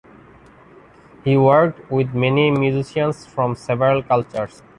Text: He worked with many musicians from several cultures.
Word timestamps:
He 1.23 1.37
worked 1.37 1.91
with 1.91 2.15
many 2.15 2.49
musicians 2.49 3.27
from 3.27 3.53
several 3.55 4.01
cultures. 4.01 4.63